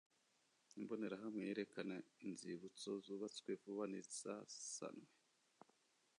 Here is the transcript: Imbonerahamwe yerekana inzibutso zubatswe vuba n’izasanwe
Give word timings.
Imbonerahamwe 0.79 1.39
yerekana 1.47 1.95
inzibutso 2.27 2.89
zubatswe 3.05 3.51
vuba 3.61 3.83
n’izasanwe 3.91 5.07